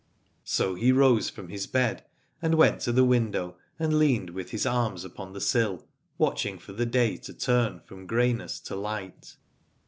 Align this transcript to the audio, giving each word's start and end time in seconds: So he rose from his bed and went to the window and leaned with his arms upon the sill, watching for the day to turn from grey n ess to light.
So 0.45 0.73
he 0.73 0.91
rose 0.91 1.29
from 1.29 1.49
his 1.49 1.67
bed 1.67 2.03
and 2.41 2.55
went 2.55 2.81
to 2.81 2.91
the 2.91 3.03
window 3.05 3.57
and 3.77 3.99
leaned 3.99 4.31
with 4.31 4.49
his 4.49 4.65
arms 4.65 5.05
upon 5.05 5.33
the 5.33 5.39
sill, 5.39 5.87
watching 6.17 6.57
for 6.57 6.73
the 6.73 6.87
day 6.87 7.17
to 7.17 7.33
turn 7.35 7.81
from 7.85 8.07
grey 8.07 8.31
n 8.31 8.41
ess 8.41 8.59
to 8.61 8.75
light. 8.75 9.35